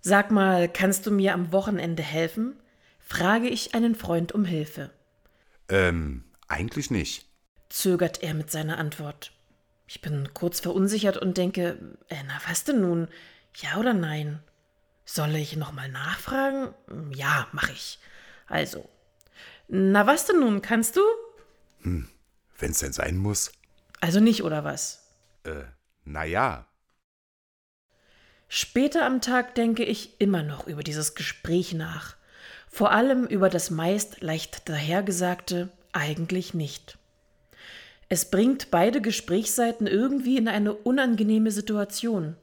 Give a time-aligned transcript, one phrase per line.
[0.00, 2.56] Sag mal, kannst du mir am Wochenende helfen?
[3.00, 4.90] frage ich einen Freund um Hilfe.
[5.68, 7.26] Ähm, eigentlich nicht.
[7.70, 9.32] zögert er mit seiner Antwort.
[9.86, 13.08] Ich bin kurz verunsichert und denke, äh, na was denn nun?
[13.56, 14.40] Ja oder nein?
[15.04, 16.74] Soll ich nochmal nachfragen?
[17.14, 17.98] Ja, mach ich.
[18.46, 18.88] Also.
[19.68, 21.00] Na was denn nun, kannst du?
[21.80, 22.08] Hm,
[22.58, 23.50] wenn's denn sein muss.
[24.00, 25.06] Also nicht, oder was?
[25.44, 25.64] Äh,
[26.04, 26.67] na ja.
[28.48, 32.16] Später am Tag denke ich immer noch über dieses Gespräch nach.
[32.66, 36.96] Vor allem über das meist leicht dahergesagte eigentlich nicht.
[38.08, 42.36] Es bringt beide Gesprächsseiten irgendwie in eine unangenehme Situation.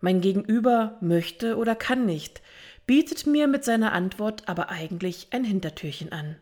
[0.00, 2.42] Mein Gegenüber möchte oder kann nicht,
[2.86, 6.34] bietet mir mit seiner Antwort aber eigentlich ein Hintertürchen an.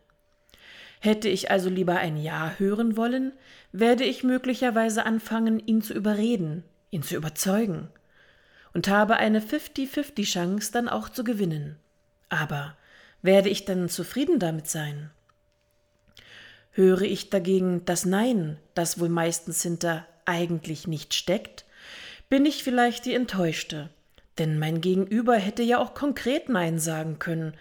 [1.00, 3.32] Hätte ich also lieber ein Ja hören wollen,
[3.72, 7.88] werde ich möglicherweise anfangen, ihn zu überreden, ihn zu überzeugen
[8.72, 11.76] und habe eine 50-50 Chance dann auch zu gewinnen.
[12.28, 12.76] Aber
[13.22, 15.10] werde ich dann zufrieden damit sein?
[16.72, 21.64] Höre ich dagegen das Nein, das wohl meistens hinter eigentlich nicht steckt,
[22.28, 23.90] bin ich vielleicht die Enttäuschte,
[24.38, 27.54] denn mein Gegenüber hätte ja auch konkret Nein sagen können,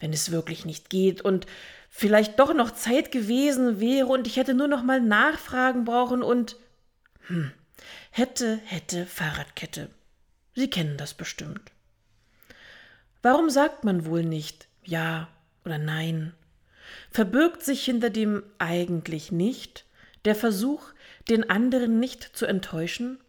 [0.00, 1.46] wenn es wirklich nicht geht und
[1.88, 6.56] vielleicht doch noch Zeit gewesen wäre und ich hätte nur noch mal nachfragen brauchen und
[7.28, 7.52] hm,
[8.10, 9.88] hätte, hätte Fahrradkette.
[10.58, 11.70] Sie kennen das bestimmt.
[13.22, 15.28] Warum sagt man wohl nicht Ja
[15.64, 16.34] oder Nein?
[17.12, 19.84] Verbirgt sich hinter dem eigentlich nicht
[20.24, 20.94] der Versuch,
[21.28, 23.20] den anderen nicht zu enttäuschen?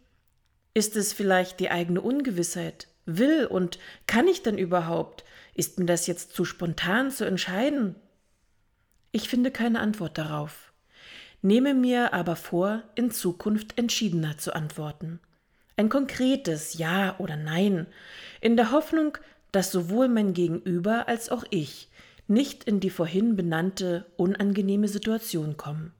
[0.74, 2.88] Ist es vielleicht die eigene Ungewissheit?
[3.06, 5.22] Will und kann ich denn überhaupt?
[5.54, 7.94] Ist mir das jetzt zu spontan zu entscheiden?
[9.12, 10.72] Ich finde keine Antwort darauf,
[11.42, 15.20] nehme mir aber vor, in Zukunft entschiedener zu antworten
[15.80, 17.86] ein konkretes Ja oder Nein,
[18.42, 19.16] in der Hoffnung,
[19.50, 21.88] dass sowohl mein Gegenüber als auch ich
[22.28, 25.92] nicht in die vorhin benannte unangenehme Situation kommen.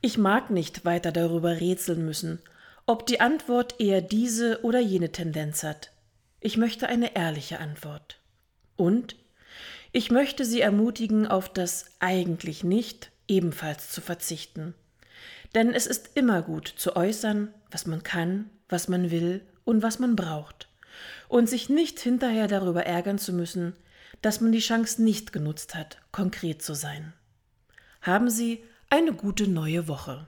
[0.00, 2.40] Ich mag nicht weiter darüber rätseln müssen,
[2.86, 5.92] ob die Antwort eher diese oder jene Tendenz hat.
[6.40, 8.18] Ich möchte eine ehrliche Antwort.
[8.76, 9.16] Und
[9.92, 14.74] ich möchte Sie ermutigen, auf das eigentlich nicht ebenfalls zu verzichten.
[15.54, 19.98] Denn es ist immer gut zu äußern, was man kann was man will und was
[19.98, 20.68] man braucht,
[21.28, 23.74] und sich nicht hinterher darüber ärgern zu müssen,
[24.22, 27.12] dass man die Chance nicht genutzt hat, konkret zu sein.
[28.00, 30.26] Haben Sie eine gute neue Woche.